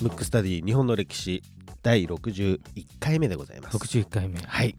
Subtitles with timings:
[0.00, 1.42] ムックスタディ日本の歴史
[1.82, 2.60] 第61
[2.98, 3.76] 回目でございます。
[3.76, 4.74] 61回目はい、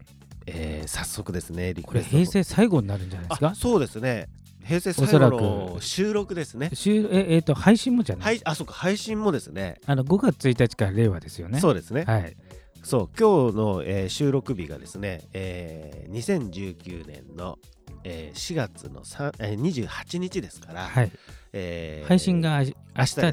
[0.46, 3.48] えー早速ですね、リこれクエスト平成最後になるんじゃないですか？
[3.48, 4.28] あそうですね。
[4.64, 6.70] 平成最後おそらのく収録ですね。
[6.74, 9.80] 週ええーと配信もじゃない、はい、あ、そうか、配信もですね。
[9.86, 12.04] あの5月1日から令和ですよねそうですね。
[12.04, 12.36] はい
[12.82, 17.58] そう、今日の、えー収録日がですね、えー2019年の、
[18.04, 21.12] えー4月の3、えー28日ですから、はい。
[21.52, 22.72] えー配信が明日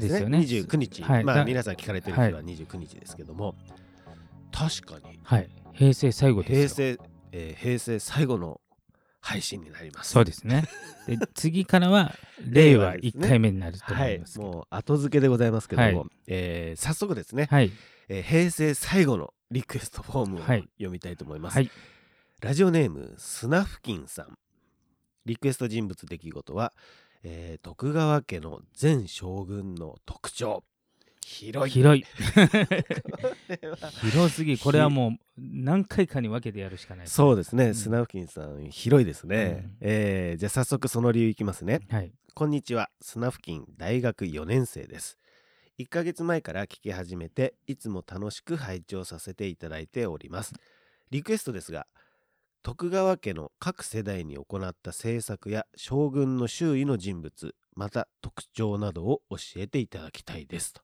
[0.08, 0.38] すよね。
[0.38, 1.24] 29日、まあはい。
[1.24, 3.54] だ皆さん聞かれてる日は29日ですけども、
[4.52, 5.18] 確かに。
[5.22, 5.48] はい。
[5.72, 6.96] 平成最後ですよ。
[6.96, 8.60] 平成、えー平成最後の
[9.20, 10.12] 配信になります。
[10.12, 10.64] そうですね。
[11.06, 12.14] で次からは
[12.48, 13.26] 令和令和ですね。
[13.26, 16.08] 1回目になると思はいいます、もう後付けでございますけども、はい。
[16.28, 17.72] えー早速ですね、はい。
[18.08, 20.62] えー平成最後のリクエストフォームをはい。
[20.76, 21.54] 読みたいと思います。
[21.56, 21.70] はい。
[22.40, 24.38] ラジオネームスナフキンさん。
[25.26, 26.72] リクエスト人物出来事は、
[27.22, 30.64] えー徳川家の前将軍の特徴。
[31.20, 31.72] 広い。
[31.72, 32.04] 広い
[34.00, 39.62] 広すぎこれはもう何回かに分けてやるしかないそうですね、んスナフキンさん、広いですね。
[39.64, 41.80] うんえーじゃあ早速その理由いきますね。
[41.90, 45.16] はいこんにちは、スナフキン大学4年生です。
[45.78, 50.52] 1ヶ月前から聞き始めて、いつも楽しく拝聴させていただいております。
[51.10, 51.86] リクエストですが、
[52.66, 60.72] 徳川家の各世代に行った政策や将軍の周囲の人物、また特徴などを教えていただきたいです。
[60.72, 60.82] と。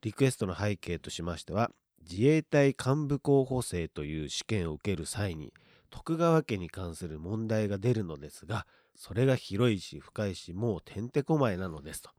[0.00, 1.70] リクエストの背景としましては、
[2.00, 5.52] 自衛隊幹部候補生という試験を受ける際に、
[5.90, 12.02] 徳川家に関する問題が出るのですが、それが広いし深いしもうてんてこまいなのです。
[12.02, 12.10] と。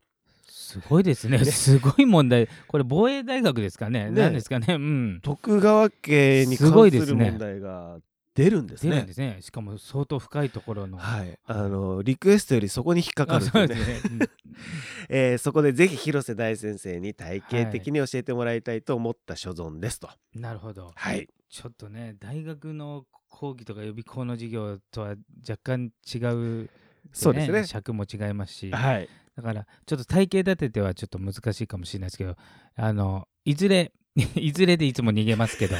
[0.48, 1.36] すごいですね。
[1.36, 1.44] ね。
[1.44, 2.48] すごい問題。
[2.68, 4.06] これ防衛大学ですかね。
[4.06, 4.22] ね。
[4.22, 4.76] 何ですかね。
[4.76, 5.20] うん。
[5.22, 7.98] 徳川家にすご関いでする問題が
[8.34, 8.90] 出るんですね。
[8.90, 9.38] 出るんですね。
[9.40, 10.98] しかも相当深いところの。
[10.98, 13.84] はい、あのリクエストよりそこに引っかかあるんでね。
[14.02, 14.28] そね、うん。
[15.08, 20.08] えーそこでぜひ広瀬大先生に体系的に教えてもらいたいと思った所存ですと。
[20.34, 20.92] なるほど。
[20.94, 25.14] はい、ちょっとね大学の講義とか予備校の授業とは
[25.48, 26.18] 若干違
[26.64, 26.70] う、
[27.12, 27.66] そうですね。
[27.66, 32.36] 尺も違いますし、はい、だからちょっと体系立ててはちょっと難しいかもしれないですけど
[32.76, 33.92] あのいずれ
[34.36, 35.76] いずれでいつも逃げますけど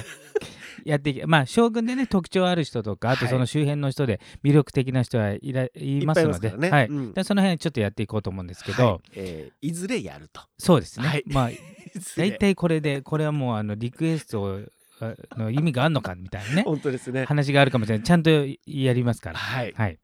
[0.84, 6.87] やっていけまあ将軍でね特徴ある人とかあとはいその周辺の人で魅力的な人はいらいますのではい。
[6.89, 7.12] うん。
[7.12, 9.00] でその辺ちょっとやっていこうと思うんですけど、はい。
[9.17, 10.43] えーいずれやると。
[10.59, 11.25] そうですね、はい。
[11.27, 11.50] まあ
[12.17, 14.61] 大体これでこれはもうあのリクエストを
[15.00, 16.62] あの意味があるのかみたいなね。
[16.67, 17.25] 本当ですね。
[17.25, 18.06] 話があるかもしれない。
[18.06, 18.31] ちゃんと
[18.66, 19.39] やりますから。
[19.39, 19.99] はい、はい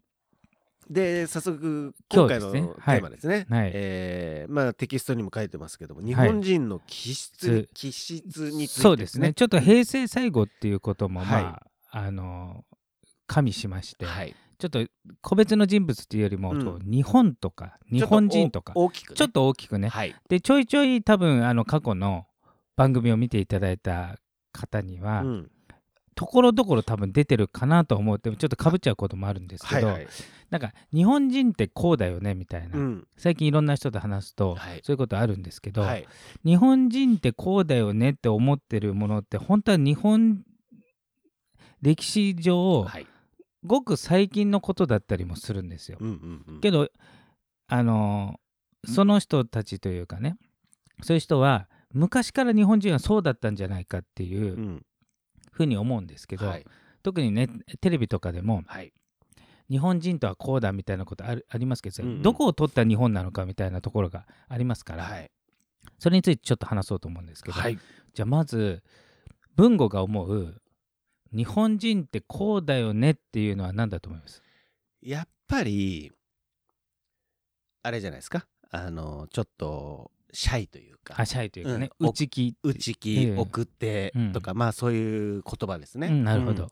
[0.91, 3.47] で早速今今回のテーマですね。
[3.49, 3.71] はい。
[3.73, 9.33] えーまあテキストにも書いてますけども日本人の気質、気質についてそうですね。
[9.33, 12.65] ちょっと平成最後っていうこともまあ、はあの
[13.29, 14.84] 加味しまして、はい、ちょっと
[15.21, 16.81] 個別の人物っていうよりも、うん。
[16.84, 19.89] 日本とか日本人とかちょっとお大きく、ね、ちょっと大きくね。
[19.89, 22.27] はい、でちょいちょい多分あの過去の
[22.75, 24.17] 番組を見ていただいた
[24.53, 25.50] 方には、うん
[26.20, 30.06] ところどころ多分出てるかなと思ってちょっとかぶっちゃうこともあるんですけど、はいはい、
[30.50, 33.08] なんか日本人ってこうだよねみたいな、うん。
[33.16, 34.81] 最近いろんな人と話すと、はい。
[34.84, 36.06] そういうことあるんですけど、はい、
[36.44, 40.42] 日本人ってこうだよねって思ってるものって本当は日本
[41.81, 43.06] 歴史上、はい、
[43.64, 45.97] ごく最近のことだったりもするんですよ。
[46.02, 46.91] うんうんうん、けど
[47.66, 48.38] あの
[48.84, 50.37] その人たちというかね
[51.02, 54.82] そういう人は昔から日本人はそうだったんじゃないかっていううん
[55.65, 56.66] ふうに思うんですけど、はい、
[57.03, 57.48] 特にね
[57.81, 58.93] テレビとかでもはい、
[59.71, 62.22] 日本人とはこうだみたいなことあるありますけど、うんうん。
[62.22, 65.31] どこを取った日本なのかみたいなところがありますから、はい、
[65.99, 67.78] それについてちょっと話そうと思うんですけど、はい、
[68.12, 68.82] じゃあまず
[69.56, 70.60] 文吾が思う
[71.32, 74.43] 日本人ってこうだよねっていうのは何だと思います？
[75.03, 76.10] やっぱり
[77.82, 78.47] あれじゃないですか？
[78.70, 81.15] あのちょっとシャイというか。
[81.17, 82.09] あシャイというかね、うん。
[82.09, 84.33] 内気内気、ええ送ってうん。
[84.33, 86.69] とか、まあそういう言葉ですね、うんなるほど、うん。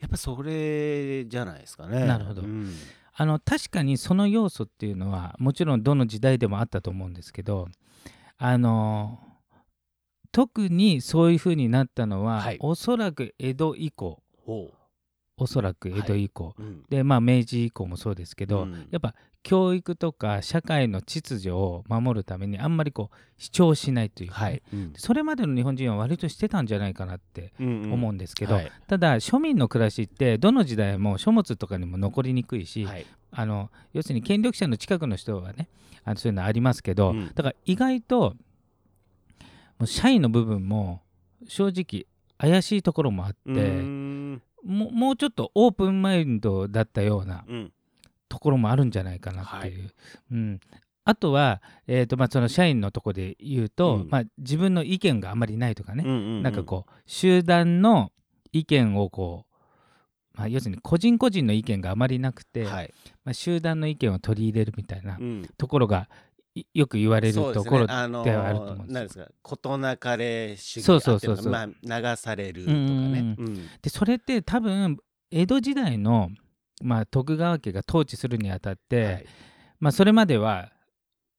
[0.00, 2.04] やっぱそれじゃないですかね。
[2.06, 2.42] なるほど。
[2.42, 2.72] うん。
[3.14, 7.68] あの確かにその要素っていうのはもちろんどの時代でもあったと思うんですけど
[8.38, 9.20] あの
[10.32, 12.56] 特にそういうふうになったのは、はい。
[12.60, 14.22] おそらく江戸以降。
[14.46, 14.70] ほ
[15.36, 16.84] おそらく江戸以降、う、うん。
[16.88, 18.88] でまあ明治以降もそうですけど、うん。
[18.90, 24.92] やっぱ教育とか社会の秩序を守るためにあんまりこう主張しないというかね、はい、うん。
[24.96, 28.72] それまでの日本人は割としてたんじゃないかなって思うんですけど、はい。
[28.86, 33.06] ただ庶民の暮らしってどの時代も書物とかにも残りにくいし、はい。
[33.32, 35.68] あの要するに権力者の近くの人はね
[36.04, 37.32] あのそういうのありますけど、うん。
[37.34, 38.34] だから意外と
[39.78, 41.02] もう社員の部分も
[41.48, 42.06] 正直
[42.38, 43.82] 怪しいところもあって、
[44.64, 47.72] もうちょっとオープンマインドだったようなうん
[48.32, 49.90] ところもあるんじゃないかなっていう、
[50.30, 50.60] うん、
[51.04, 54.08] あとは、えーとまあ、その社員のとこで言うと、うん。
[54.08, 56.42] まあ、自分の意見があまりないとかね、うんうんうん。
[56.42, 58.10] なんかこう集団の
[58.50, 62.94] 意見をこう、まあ、要するに個人個人の意見があまりなくて、はい。
[63.22, 65.46] まあ、集団の意見を取り入れるみたいなうん。
[65.58, 66.08] ところが
[66.54, 67.86] いよく言われるところね。
[67.92, 71.52] あのではあると思うんですなんですか事なかれ主義そうそうそうそう。
[71.52, 73.36] まあ流されるとかね。
[73.38, 73.54] うん。
[73.82, 74.96] でそれって多分
[75.32, 76.30] 江戸時代の、
[76.82, 79.26] まあ、徳川家が統治するにあたって、はい。
[79.80, 80.72] まあ、それまでは、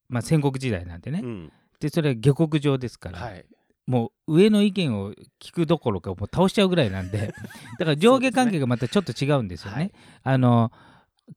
[0.10, 1.52] まあ、戦国時代なんでね、うん。
[1.80, 3.46] でそれは下克上ですから、はい。
[3.86, 5.12] もう上の意見を
[5.42, 7.34] 聞くどころかもう倒しちゃうぐらいなんで
[7.80, 9.78] だから上下関係がまたちょっと違うんですよね。
[9.78, 9.92] はい。
[10.24, 10.72] あの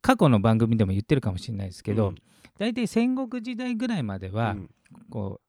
[0.01, 2.15] 過去の番組でも言ってるかもしれないですけど、うん。
[2.59, 4.71] 大体戦国時代ぐらいまでは、うん。
[5.11, 5.41] こ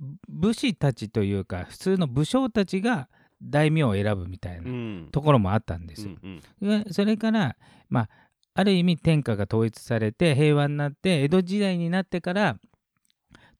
[0.00, 3.08] う武士たちというか普通の武将たちが
[3.42, 5.08] 大名を選ぶみたいなうん。
[5.10, 6.14] ところもあったんですよ。
[6.22, 6.84] うんうん。
[6.84, 7.56] でそれから、
[7.88, 8.08] まあ、
[8.54, 12.56] ある意味天下が統一されて平和になって江戸時代になってから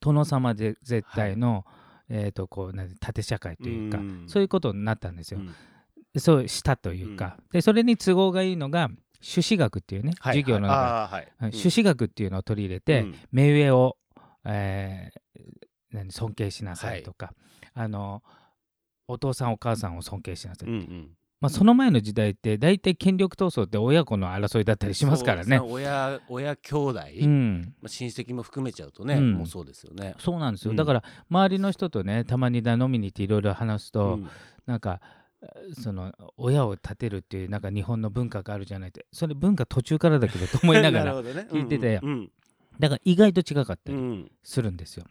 [0.01, 1.65] 殿様で絶対の、
[2.09, 4.25] えー、とこうなんて縦社会というか、うん。
[4.27, 5.41] そういうことになったんですよ。
[5.41, 6.21] うん。
[6.21, 8.91] そうしたというか、でそれに都合がいいのが
[9.21, 13.15] 朱子学っていうね、はい授業の中朱子学っていうのを取り入れて、うん。
[13.31, 13.97] 目上を、
[14.45, 15.23] えー
[15.93, 17.33] 何尊敬しなさいとか、
[17.75, 18.23] あの
[19.09, 21.11] お父さんお母さんを尊敬しなさい、うんうん。
[21.43, 25.59] まあ、その前の時代って大体権力闘争って親子の争いだったりしますからね。
[25.59, 29.33] 親親兄弟、うん、まあ、親戚も含めちゃうとね、うん。
[29.33, 30.15] もうそうですよね。
[30.21, 30.77] そうなんですよ、うん。
[30.77, 34.29] だから周りの人とねたまにだ飲みに行っていろいろ話すと、うん。
[34.67, 35.01] なんか
[35.83, 39.07] その親を立てるっていうなんか日本の文化があるじゃないって。
[39.11, 41.21] それ文化途中からだけどと思いながら
[41.51, 42.31] 聞いててうん。
[42.79, 44.31] だから意外と違かったりうん。
[44.45, 45.07] するんですよ。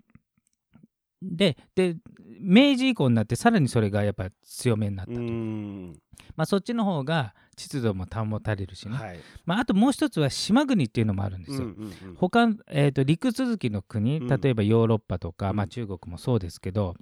[1.21, 1.95] でで
[2.39, 5.93] 明治以降になってさらにそれがやっぱ強めになったうと、ん。
[6.35, 9.19] まあ、そっちの方が秩序も保たれるしね、はい。
[9.45, 11.67] まあ、あともう一つは島国っていうのもあるんですよ。
[11.67, 12.15] うんうんうん。
[12.15, 14.27] 他、えー、と陸続きの国うん。
[14.27, 15.55] 例えばヨーロッパとか、うん。
[15.57, 16.95] まあ、中国もそうですけど、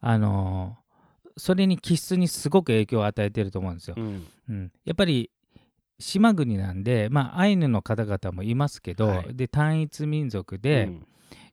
[0.00, 0.86] あのー
[1.38, 3.94] それに気質にすごく影響を与えてると思うんですよ。
[3.98, 4.26] うん。
[4.48, 5.30] うん、やっぱり
[5.98, 9.36] 島国なんで、まあ、アイヌの方々もいますけど、はい。
[9.36, 11.06] で単一民族で、うん。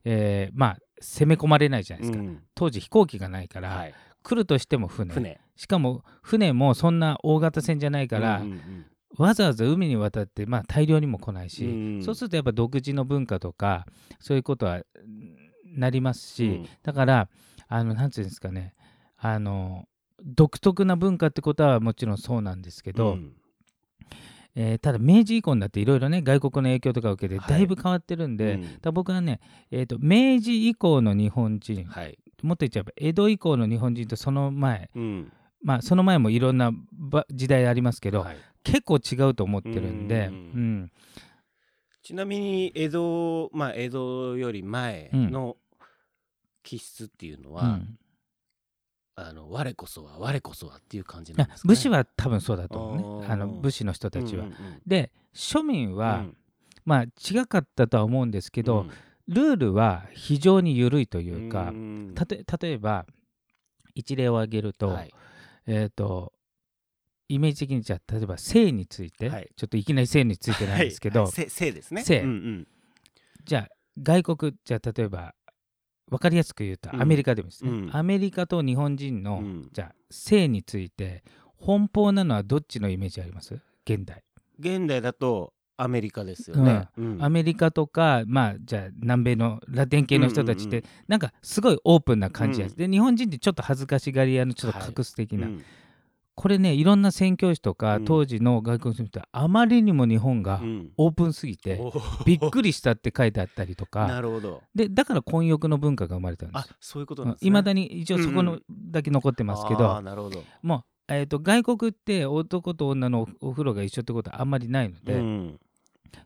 [0.06, 2.44] えーまあ、攻め込まれないじゃないですか、うん。
[2.56, 3.94] 当時飛行機がないから、はい。
[4.24, 5.14] 来るとしても船。
[5.14, 5.40] 船。
[5.56, 8.86] しかも船もそんな大型船じゃないから、うんうん
[9.16, 13.86] わざわざ海に渡って、まあ、大量にも来ないし、うんそうするとやっぱ独自の文化とか
[14.20, 16.68] そういうことはうんなりますし、うん。
[16.82, 17.30] だから
[17.68, 18.74] あのなんていうんですかね
[19.18, 19.86] あの
[20.24, 23.34] 独特な文化ってことはもちろんそうなんですけど、うん
[24.56, 27.50] えーただ明治以降になっていろいろね外国の影響とかを受けてはい。
[27.50, 28.62] だいぶ変わってるんで、うん。
[28.62, 29.40] だから僕はね、
[29.72, 32.18] えー、と明治以降の日本人、はい。
[32.42, 35.32] もっと言っちゃえば江戸以降の日本人とその前うん。
[35.62, 38.38] まあその前もいろんなば時代ありますけど、はい。
[38.64, 40.34] 結構違うと思ってるんで、うん。
[40.34, 40.92] うん。
[42.04, 45.58] ちなみに江戸まあ江戸より前の
[46.62, 47.98] 気質っていうのは、うん
[49.15, 53.27] あの我こそは我こそはっていう感じなんあですか、ね、武士は多分そうだと思うね。
[53.30, 54.45] あの武士の人たちは。
[54.45, 54.81] うんうんうん。
[54.88, 56.38] で庶民は、うん。
[56.86, 58.92] まあ違かったとは思うんですけど、うん。
[59.27, 62.13] ルールは非常に緩いというか、ん。
[62.15, 63.06] たと例えば
[63.94, 65.13] 一例を挙げると,、はい。
[65.68, 66.33] えー、と
[67.30, 69.50] イメージ的にじゃあ例えば性について、はい。
[69.56, 71.31] ちょっといきなり性についてなんですけど、はい。
[71.31, 72.04] 性ですね。
[72.04, 72.68] 性うんうん。
[73.45, 73.69] じゃあ
[74.02, 75.35] 外国じゃあ例えば
[76.10, 77.02] 分かりやすく言うとうん。
[77.02, 77.90] アメリカでもですね、うん。
[77.95, 79.69] アメリカと日本人の、うん。
[79.72, 81.24] じゃあ性について
[81.60, 83.60] 奔放なのはどっちのイメージあります？
[83.86, 84.24] 現代、
[84.60, 87.18] 現代だとアメリカですよね、うん。
[87.24, 92.76] アメリカとかまあじゃあ南米のラテン系の人たちって、うんうんなんかすごいオープンな感じや、うん。
[92.76, 95.64] で日本人ってちょっと恥ずかしがり屋のちょっと隠す的な、うん
[96.35, 98.06] これねいろんな宣教師とか、うん。
[98.06, 100.92] 当時の外国の人はあまりにも日本がうん。
[100.97, 102.23] オープンすぎて、おー。
[102.25, 104.07] びっくりしたって書いてあったりとか。
[104.07, 104.61] なるほど。
[104.73, 106.61] でだから混浴の文化が生まれたんです。
[106.71, 107.47] あそういうことなんですね。
[107.47, 108.57] いまだに一応そこのうん。
[108.57, 110.44] うだけ残ってますけど、あーなるほど。
[110.61, 115.59] もう、えー、と外国って男と女のおお風呂が一緒ってことはあんまりないので、うん。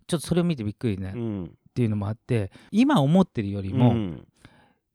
[0.08, 1.52] ちょっとそれを見てびっくりね、っうん。
[1.74, 4.28] ていうのもあって今思ってるよりも、うん。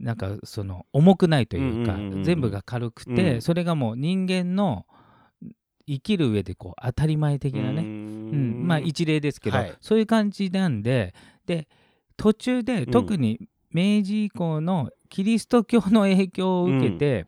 [0.01, 2.25] なんかその重くないというか、うんうんうんうん。
[2.25, 3.43] 全部が軽くて、うん。
[3.43, 4.87] それがもう人間の
[5.93, 8.67] 生きる上でこう当たり前的なうね、うん。
[8.67, 9.75] まあ一例ですけど、はい。
[9.81, 11.15] そういう感じなんで。
[11.47, 11.69] で
[12.17, 17.27] 途中で特に明治以降のキリスト教の影響を受けて、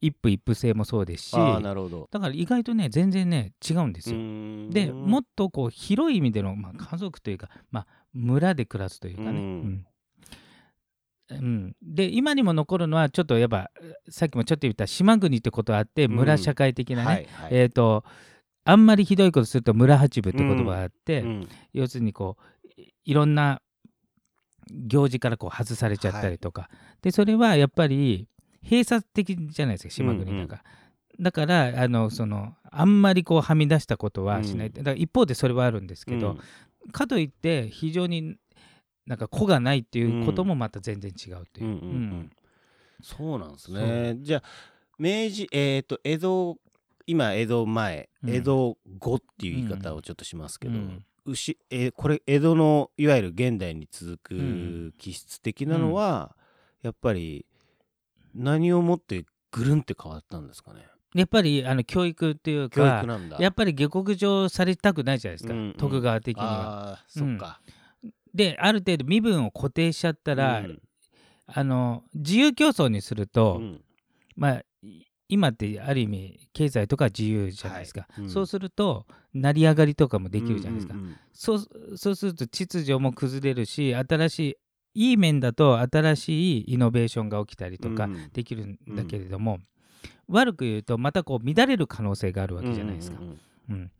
[0.00, 4.18] 一夫一夫制もそうですしだから意外とね全然ね違うんですよ。
[4.70, 9.86] でもっとこう広い意味での、まあ、家族というか、まあ、村で暮らすというかね、うん
[11.38, 11.76] うんうん。
[11.82, 13.70] で今にも残るのはちょっとやっぱ
[14.08, 16.12] さっきもちょっと言った島国ってことあってうん。
[16.12, 17.48] 村社会的なね、はいはい。
[17.52, 18.04] えっ、と
[18.64, 21.48] あんまりひどいことすると村八部って言葉があって、うん。
[21.72, 22.36] 要するにこ
[22.78, 23.60] ういいろんな
[24.70, 26.68] 行事からこう外されちゃったりとか、
[27.02, 28.28] でそれはやっぱり
[28.62, 30.62] 閉鎖的じゃないですか島国だから。
[31.20, 34.72] だからあのそのあんまりこうはみ出したことはしない、うん。
[34.72, 36.90] だから一方でそれはあるんですけど、うん。
[36.90, 38.36] かといって非常に
[39.06, 41.66] なんか子がないっていうこともまた全然違うという。
[41.66, 41.98] うんうんううん。
[42.20, 42.30] ん
[43.02, 44.16] そうなんですね。
[44.20, 44.42] じゃあ
[44.98, 46.56] 明治えっ、と江戸
[47.06, 48.30] 今江戸前、うん。
[48.34, 51.04] 江戸後っていう言い方をちょっとしますけど、うん。
[51.26, 54.92] 牛えーこれ江戸のいわゆる現代に続うん。
[54.92, 56.34] く気質的なのは、
[56.82, 57.44] やっぱり
[58.34, 60.86] 何をもってぐるんって変わったんですかね？
[61.14, 63.36] やっぱりあの教育っていう教か育なんだ。
[63.38, 65.74] やっぱり下克上されたくないじゃないですか、うんうん。
[65.74, 66.98] 徳川的には。
[67.06, 67.60] そっか、
[68.34, 70.80] である程度身分を固定しちゃったら、うん。
[71.46, 73.80] あの自由競争にすると、うん。
[74.36, 78.22] まあい今ってある意味経済とか自由じゃないですか、はい。
[78.22, 78.30] うん。
[78.30, 81.58] そうすると成り上がりとかもできるじゃないですか、うんうんそう
[81.96, 84.58] そうすると秩序も崩れるし新し
[84.94, 88.30] いいい面だと新しいイノベーションが起きたりとかうん。
[88.32, 89.58] できるんだけれども、
[90.28, 93.40] 悪く言うとまたこう乱れる可能性があるわけじゃないですか、うんうん。
[93.70, 93.90] うん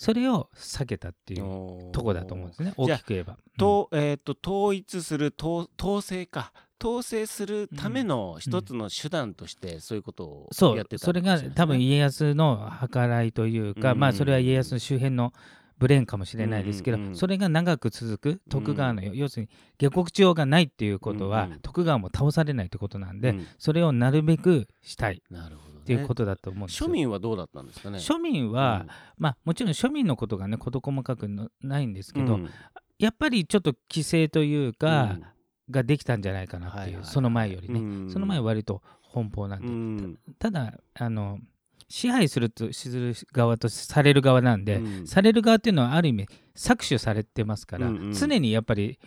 [0.00, 2.72] それを避けたっていうとこだと思うんですね。
[2.78, 3.36] 大きく言えば。
[3.58, 6.54] と,、えー、と統一する統統制か。
[6.82, 10.76] 統制するための一つの手段としてそういうことをそう。
[10.78, 13.98] やってたそれが多分家康の計らいというか、うん。
[13.98, 15.34] まあそれは家康の周辺の
[15.76, 17.02] ブレーンかもしれないですけど、うん。
[17.02, 17.08] うん。
[17.10, 21.52] うんそれが長く続く徳川の、要するに下克上がないっていうことは、うん。
[21.52, 21.60] うん。
[21.60, 23.46] 徳川も倒されないってことなんで、うん。
[23.58, 25.22] それをなるべくしたい。
[25.30, 26.88] なるほど、ね、っていうことだと思うんですよ。
[26.88, 27.98] 庶民はどうだったんですかね？
[27.98, 28.86] 庶民は、
[29.18, 32.50] まあもちろん庶民のことがね事細かくのないんですけど、うん。
[32.98, 35.24] やっぱりちょっと規制というか、うん。
[35.70, 36.86] ができたんじゃないかなっていう、はい。
[36.86, 38.10] はいはいその前よりね、うん。
[38.10, 38.82] その前は割と
[39.14, 40.18] 奔放なんで、うん。
[40.38, 41.38] ただあの
[41.88, 45.06] 支配するとする側とされる側なんで、うん。
[45.06, 48.12] される側っていうのはある意味搾取されてますから、うんうん。
[48.12, 48.98] 常にやっぱり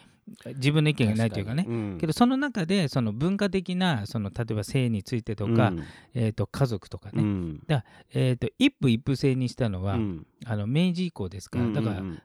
[0.55, 1.63] 自分の意見がないというかね。
[1.63, 1.95] 確に。
[1.95, 1.97] ん。
[1.99, 5.83] けどその中でその文化的なその例えば性についてとか、うん。
[6.13, 7.61] えー、と家族とかね、うん。
[8.13, 10.27] えー、と一夫一夫制にしたのは、うん。
[10.45, 12.21] あの明治以降ですから、だからうんうん。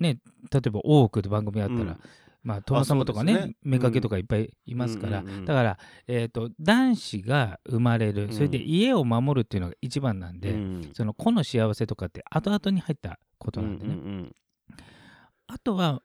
[0.00, 0.18] ね
[0.50, 2.00] 例えば大奥で番組あったら、うん。
[2.42, 3.78] まあ、殿様とかねね。
[3.78, 8.32] 妾とかいっぱいいますから、うんうんうんだから、えー、と男子が生まれるうん。
[8.32, 10.90] それで家を守るっていうのが一番なんで、うん。
[10.92, 14.36] その子の幸せとかって後々に入ったことなんでね、うんうん。
[15.46, 16.02] あとは、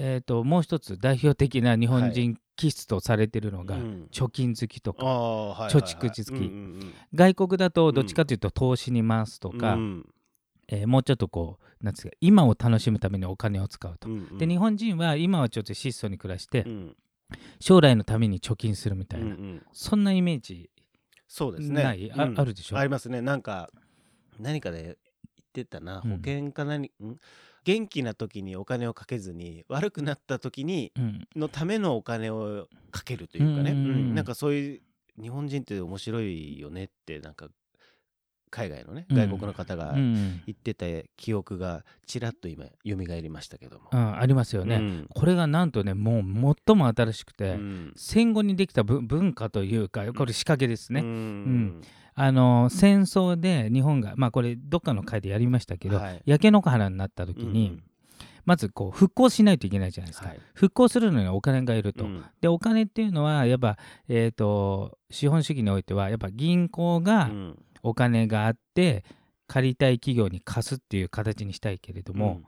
[0.00, 4.08] えー、ともう一つ代表的な日本人気質とされてるのが、うん。
[4.12, 6.30] 貯金好きとか、貯蓄好き。
[6.30, 6.38] うんう
[6.84, 10.06] ん外国だとどっちかというと投資に回すとうんか、うん。
[10.68, 14.08] えーもうちょっとこうなんですか今を楽しむためにお金を使うと。
[14.08, 14.38] うんうん。
[14.38, 16.96] で日本人は今はちょっと質素に暮らして、うん。
[17.60, 19.62] 将来のために貯金するみたいな、うんうん。
[19.72, 20.70] そんなイメージ
[21.26, 21.82] そうですね。
[21.82, 22.10] ない？
[22.12, 22.40] あうん。
[22.40, 22.78] あるでしょ？
[22.78, 23.20] ありますね。
[23.20, 23.68] なんか
[24.38, 24.96] 何かで言っ
[25.52, 26.02] てたな。
[26.04, 26.10] うん。
[26.10, 26.90] 保険か何、ん？
[27.68, 31.28] 元気な時にお金をかけずに悪くなった時にうん。
[31.36, 34.80] のためのお金をかけるというかね、うんなんかそういう
[35.20, 37.48] 日本人って面白いよねってなんか
[38.48, 39.16] 海外のねうん。
[39.16, 40.86] 外国の方がうん言ってた
[41.16, 43.90] 記憶がちらっと今蘇りましたけども。
[43.92, 45.06] うんありますよね、うん。
[45.08, 47.92] これがなんとねもう最も新しくて、うん。
[47.96, 51.82] 戦後にできた文文化というかこれ仕掛けですね、うん。
[52.14, 56.22] あの戦争で日本がまあこれどっかの回でやりましたけど、はい。
[56.26, 57.82] 焼け野原になった時に、うん。
[58.44, 60.40] まずこう復興しないといけないじゃないですか、はい。
[60.54, 62.24] 復興するのにはお金がいると、うん。
[62.40, 63.76] でお金っていうのはやっぱ、
[64.08, 69.04] えー、と資本主義においてはやっぱ銀行がうんお金があって
[69.46, 72.42] 借りたい企業に貸すっていう形にしたいけれども、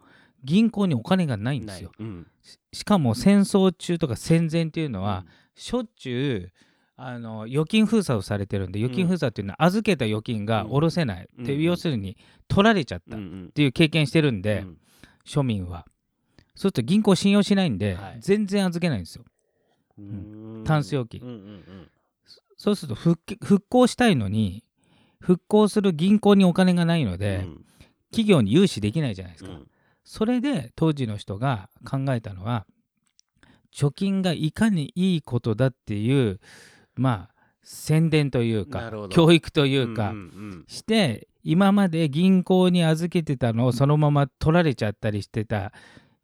[0.44, 1.92] 銀行にお金がないんですよ。
[1.98, 2.26] うん。
[2.72, 6.52] しかも戦争中とか戦前っていうのは、しょっちゅう
[6.96, 11.62] あの預金封鎖をされてるんで預金封鎖っていうのは預けた預金が下ろせない、うん。
[11.62, 12.18] 要するに
[12.48, 13.50] 取られちゃったっうんうん。
[13.52, 14.78] ていう経験してるんで、うん。
[15.26, 15.86] 庶民は。
[16.54, 18.16] そうすると銀行信用しないんで、はい。
[18.20, 19.24] 全然預けないんですよ。
[19.98, 20.64] うん。
[20.66, 21.22] タンス預金。
[21.22, 21.90] うんうんうん。
[22.56, 23.18] そうすると復
[23.70, 24.62] 興したいのに
[25.20, 27.64] 復興する銀行にお金がないので、うん。
[28.10, 29.66] 企業に融資できないじゃないですか、うん。
[30.04, 32.66] それで当時の人が考えたのは
[33.74, 36.40] 貯金がいかにいいことだっていう
[36.96, 45.72] まあ宣伝というか教育というか、んんして今まで銀行に預けてたのをそのまま取られちゃったりしてた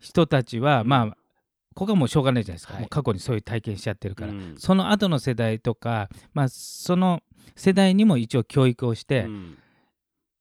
[0.01, 1.17] 人たちは、うんまあ
[1.77, 2.83] ここはもうしょうがないじゃないですか、はい。
[2.83, 4.55] もう過去にそういう体験しちゃってるから、うん。
[4.57, 7.23] その後の世代とか、まあ、その
[7.55, 9.59] 世代にも一応教育をして、うん。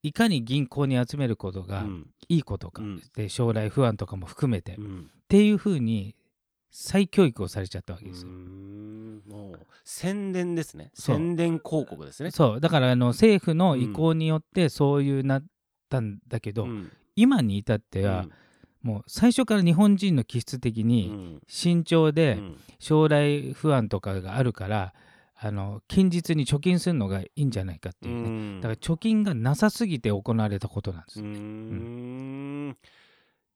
[0.01, 2.10] いかに銀行に集めることがうん。
[2.30, 3.01] いいことか、うん。
[3.15, 5.12] で将来不安とかも含めて、っうん。
[5.27, 6.15] ていうふうに
[6.72, 8.30] 再教育をされちゃったわけですよ。
[8.32, 10.92] もう宣伝ですね。
[10.94, 12.32] 宣伝広告ですね。
[12.32, 12.60] そう。
[12.62, 15.44] だからあの政府の意向によってそういうなっ
[15.89, 16.92] たんだけど、うん。
[17.18, 18.32] 今に至っては、うん
[18.86, 21.42] もう最初から日本人の気質的うにん。
[21.48, 22.58] 慎重でうん。
[22.77, 24.94] 将来不安とかがあるから
[25.34, 28.62] あの近日に貯金するのがいいんじゃないかっていうね、うん。
[28.62, 32.77] だから貯金がなさすぎて行われたことなんですうーよ、ん。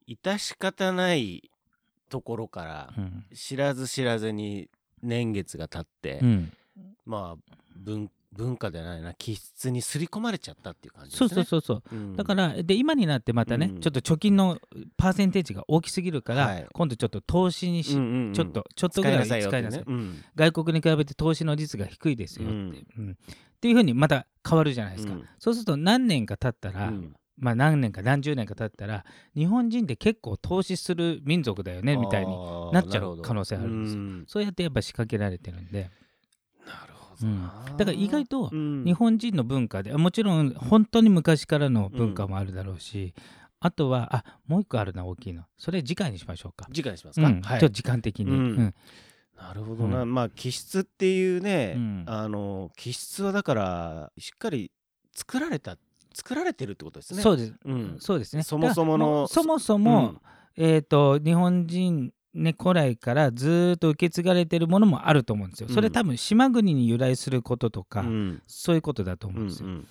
[0.07, 1.51] 致し方ない
[2.09, 3.25] ところからうん。
[3.35, 4.67] 知らず知らずに
[5.03, 6.51] 年月が経って、うん。
[7.05, 11.41] まあ文文化でないな気質に刷り込まれちゃったっていう感じですそね。
[11.41, 11.95] うそうそうそう。
[11.95, 12.15] うん。
[12.15, 13.79] だからで今になってまたね、うん。
[13.81, 14.59] ちょっと貯金の
[14.97, 16.67] パーセンテージが大きすぎるから、はい。
[16.71, 18.33] 今度ちょっと投資にし、うんうんうん。
[18.33, 19.83] ちょっとちょっとぐらい使いなさいね。
[19.85, 20.23] うん。
[20.35, 22.85] 外国に比べて投資の率が低いですよって,、うん。
[22.97, 23.11] うん。
[23.11, 23.15] っ
[23.59, 25.25] ていうふうにまた変わるじゃないですか、うん。
[25.39, 27.15] そうすると何年か経ったら、うん。
[27.37, 32.37] まあ何年か何十年か経ったら日本人って結構投資する民族だよねみたいに
[32.73, 34.01] なっちゃう可能性あるんですよ。
[34.01, 34.23] うん。
[34.27, 35.89] そうやってやっぱ仕掛けられてるんで、
[37.25, 38.83] なるほどな、だから意外とうん。
[38.85, 43.13] 日本人の文化でもちろん本当に昔からの文化もあるだろうし、
[43.59, 45.43] あとはあもう一個あるな大きいの。
[45.57, 46.67] それ次回にしましょうか。
[46.73, 47.41] 次回にしますか、うん。
[47.41, 47.59] はい。
[47.59, 48.37] ちょっと時間的に、うん。
[48.37, 48.75] うん。
[49.37, 52.03] なるほどな、うまあ気質っていうね、うん。
[52.07, 54.71] あの気質はだからしっかり
[55.13, 55.77] 作られた
[56.13, 57.21] 作られてるってことですね。
[57.21, 57.97] そうです、うん。
[57.99, 58.43] そうですね。
[58.43, 60.15] そもそものそもそも、
[60.55, 65.69] えー、と日本人、ね、古来からずーっと受け継がれてるものもあると思うんですよ。
[65.69, 68.07] それうん多分島国に由来することとか、うん。
[68.07, 69.69] うんそういうことだと思ううんんですよ。
[69.69, 69.87] うん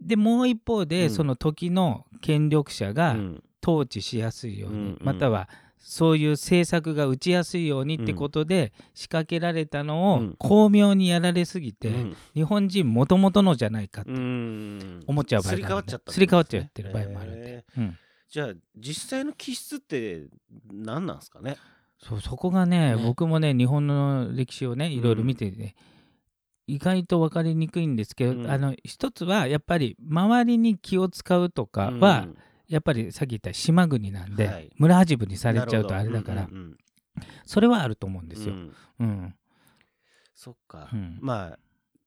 [0.00, 1.10] でもう一方で、うん。
[1.10, 3.42] その時の権力者がうん。
[3.66, 4.98] 統治しやすいように、うんうん。
[5.00, 10.36] またはそういう政策が打ちやすいようにってことで仕掛けられたのをうん。
[10.38, 12.16] 巧妙にやられすぎて、うん。
[12.34, 15.02] 日本人もともとのじゃないかってうん。
[15.06, 17.64] 思っちゃう場合があるすり替わっちゃってる場合もあるんで。
[17.78, 17.98] うん
[18.34, 20.26] じゃあ実際の気質って
[20.72, 21.56] 何なんですかね？
[22.00, 23.00] そうそこがねね。
[23.00, 25.76] 僕もね日本の歴史をねいろいろ見てね、
[26.66, 28.50] 意外と分かりにくいんですけど、うん。
[28.50, 32.26] あの一つはやっぱり周りに気を使うとかは、
[32.66, 34.68] やっぱりさっき言った島国なんで、はい。
[34.78, 36.76] 村八分にさされちゃうとあれだから、うんうん
[37.46, 38.54] それはあると思うんうんですよ。
[38.54, 38.72] うん。
[38.98, 39.34] うん
[40.34, 41.18] そっか、うん。
[41.20, 41.58] まあ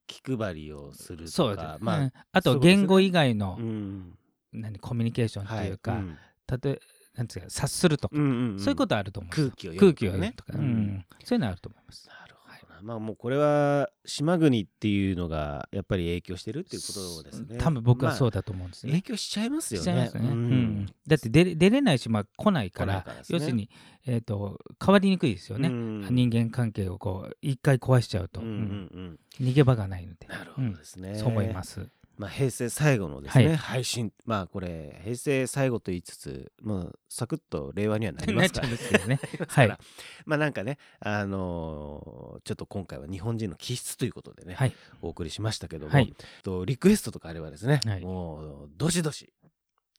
[0.06, 2.12] 気配りをするとかまあ、うん。
[2.34, 4.18] あと言語以外の、うん
[4.54, 6.02] 何コミュニケーションっていうか、はい。
[6.02, 6.18] うん。
[6.46, 6.80] たとえ
[7.16, 8.60] なんつうか察するとか、うんうんうん。
[8.60, 11.06] そういうことあると思う空気を読む空気を読むとか、ねうん。
[11.24, 12.08] そういうのあると思います。
[12.08, 12.38] なるほど
[12.78, 17.58] な、まあもうこれは島国っていうのがやっぱり影響してるっていうことですね。
[17.58, 19.02] 多分僕はそうだ、だと思うんですまあね。
[19.02, 19.94] 影響しちゃいますよね。
[19.94, 20.12] ね。
[20.14, 20.50] ううん。
[20.82, 23.40] んだって出れ出れない島来ないから来ないからですね。
[23.40, 23.70] 要するに、
[24.06, 26.08] えー、と変わりにくいですよね、うん。
[26.10, 29.46] 人間関係をこう一回壊しちゃうと、うんうんうん。
[29.46, 30.28] 逃げ場がないので。
[30.28, 31.90] なるほどですね、そう思います。
[32.18, 33.56] まあ、平成最後のですね、はい。
[33.56, 34.12] 配信。
[34.26, 38.68] まあこれ平成最後と言いつつまあサクッと令和にはなりますから。
[38.70, 38.92] す
[39.48, 39.78] はい。
[40.26, 44.76] まあなんかねあのーちょっと今回は日本人の気質ということでね、はい。
[45.02, 46.14] お送りしましたけども、はい。
[46.44, 48.02] とリクエストとかあればですね、はい。
[48.02, 49.32] もうどしどし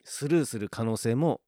[0.04, 1.40] スルーする可能性も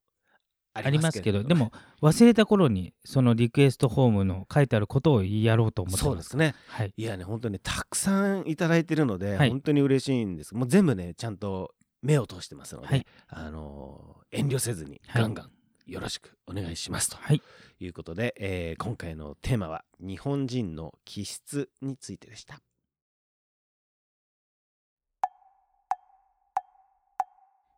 [0.73, 6.05] あありますけどでもも忘れた頃にそのリクエストフォームの書いてあることをやろうと思ってます。
[6.05, 6.55] そうですね。
[6.69, 9.51] はい、いやね本当にねたくさんいただいてるので、はい。
[9.51, 10.55] 本当に嬉しいんです。
[10.55, 13.07] もう全部ねちゃんと目を通してますので、はい。
[13.29, 15.51] あのー遠慮せずにはいガンガン
[15.87, 17.43] よろしくお願いしますとはい、
[17.81, 22.61] いうことで、えー今回のテーマは日本人の気質についてでした。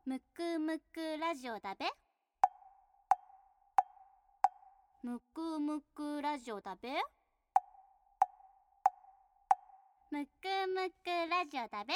[0.04, 1.86] むくむくラジオだべ
[5.04, 6.88] むくむくラジオだべ？
[10.12, 10.30] むく
[10.68, 11.94] むくラジオだべ？